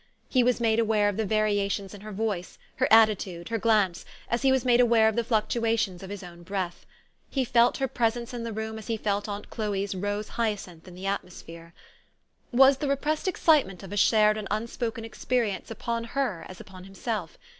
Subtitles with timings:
[0.27, 4.41] He was made aware of the variations in her voice, her attitude, her glance, as
[4.41, 6.87] he was made aware of the fluctuations of his own breath.
[7.29, 10.95] He felt her presence in the room as he felt aunt Chloe's rose hyacinth in
[10.95, 11.75] the atmos phere.
[12.51, 17.37] "Was the repressed excitement of a shared and unspoken experience upon her as upon himself?